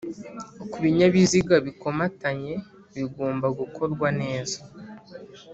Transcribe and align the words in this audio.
ku 0.71 0.77
binyabiziga 0.83 1.55
bikomatanye 1.65 2.53
bigomba 2.95 3.47
gukorwa 3.59 4.07
neza 4.21 4.57